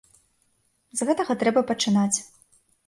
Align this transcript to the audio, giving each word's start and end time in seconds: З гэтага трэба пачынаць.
З 1.01 1.09
гэтага 1.11 1.39
трэба 1.45 1.67
пачынаць. 1.75 2.17